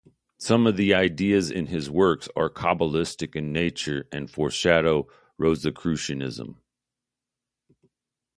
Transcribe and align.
Some 0.39 0.65
of 0.65 0.77
the 0.77 0.95
ideas 0.95 1.51
in 1.51 1.67
his 1.67 1.87
works 1.87 2.27
are 2.35 2.49
Kabbalistic 2.49 3.35
in 3.35 3.51
nature 3.53 4.07
and 4.11 4.31
foreshadow 4.31 5.07
Rosicrucianism. 5.37 6.59